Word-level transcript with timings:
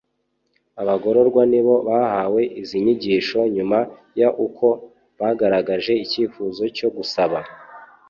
Abagororwa 0.81 1.41
nibo 1.51 1.75
bahawe 1.89 2.41
izi 2.61 2.77
nyigisho 2.83 3.39
nyuma 3.55 3.79
y 4.19 4.21
uko 4.45 4.67
bagaragaje 5.19 5.93
icyifuzo 6.03 6.63
cyo 6.77 6.87
gusaba 6.97 7.39